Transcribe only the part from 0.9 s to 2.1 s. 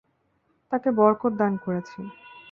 বরকত দান করেছি।